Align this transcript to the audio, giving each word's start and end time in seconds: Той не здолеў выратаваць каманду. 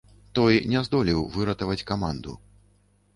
Той 0.37 0.55
не 0.71 0.79
здолеў 0.87 1.21
выратаваць 1.35 1.85
каманду. 1.91 2.33